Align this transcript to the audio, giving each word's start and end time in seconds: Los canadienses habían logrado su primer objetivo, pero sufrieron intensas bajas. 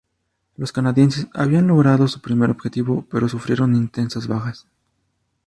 Los 0.57 0.71
canadienses 0.71 1.27
habían 1.31 1.67
logrado 1.67 2.07
su 2.07 2.21
primer 2.21 2.49
objetivo, 2.49 3.05
pero 3.11 3.29
sufrieron 3.29 3.75
intensas 3.75 4.27
bajas. 4.27 4.65